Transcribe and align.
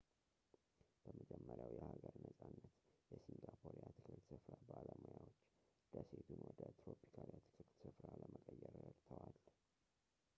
በመጀመሪያው 1.01 1.73
የሀገር 1.79 2.15
ነጻነት 2.23 2.71
የሲንጋፖር 3.11 3.73
የአትክልት 3.79 4.23
ስፍራ 4.29 4.55
ባለሙያዎች 4.69 5.37
ደሴቱን 5.95 6.41
ወደ 6.47 6.61
ትሮፒካል 6.79 7.29
የአትክልት 7.33 7.71
ስፍራ 7.85 8.07
ለመቀየር 8.23 8.73
ረድተዋል 8.87 9.37